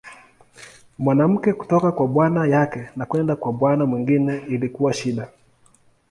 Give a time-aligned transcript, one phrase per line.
[0.99, 5.27] Mwanamke kutoka kwa bwana yake na kwenda kwa bwana mwingine ilikuwa shida.